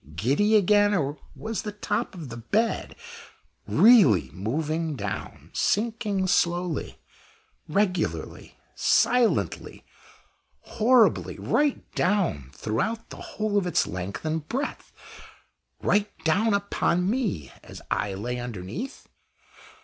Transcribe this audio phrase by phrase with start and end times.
[0.15, 0.95] giddy again?
[0.95, 2.95] or was the top of the bed
[3.67, 6.97] really moving down sinking slowly,
[7.69, 9.85] regularly, silently,
[10.61, 14.91] horribly, right down throughout the whole of its length and breadth
[15.83, 19.07] right down upon me, as I lay underneath?